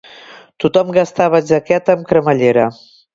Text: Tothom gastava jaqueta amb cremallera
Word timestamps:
Tothom 0.63 0.87
gastava 0.95 1.41
jaqueta 1.49 1.97
amb 1.97 2.09
cremallera 2.13 2.65